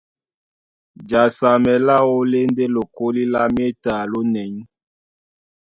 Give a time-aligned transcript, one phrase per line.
[1.09, 4.53] Jasamɛ láō lá e ndé lokólí lá méta lónɛ̌y.